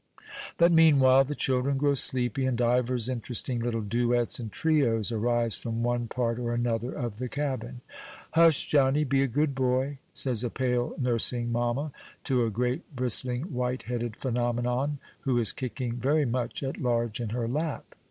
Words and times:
But, 0.57 0.71
meanwhile, 0.71 1.23
the 1.25 1.35
children 1.35 1.77
grow 1.77 1.93
sleepy, 1.93 2.45
and 2.47 2.57
divers 2.57 3.07
interesting 3.07 3.59
little 3.59 3.83
duets 3.83 4.39
and 4.39 4.51
trios 4.51 5.11
arise 5.11 5.55
from 5.55 5.83
one 5.83 6.07
part 6.07 6.39
or 6.39 6.53
another 6.55 6.91
of 6.91 7.17
the 7.17 7.29
cabin. 7.29 7.81
"Hush, 8.33 8.65
Johnny! 8.65 9.03
be 9.03 9.21
a 9.21 9.27
good 9.27 9.53
boy," 9.53 9.99
says 10.11 10.43
a 10.43 10.49
pale, 10.49 10.95
nursing 10.97 11.51
mamma, 11.51 11.91
to 12.23 12.43
a 12.43 12.49
great, 12.49 12.95
bristling, 12.95 13.43
white 13.53 13.83
headed 13.83 14.15
phenomenon, 14.15 14.97
who 15.19 15.37
is 15.37 15.53
kicking 15.53 15.97
very 15.97 16.25
much 16.25 16.63
at 16.63 16.77
large 16.79 17.21
in 17.21 17.29
her 17.29 17.47
lap. 17.47 17.93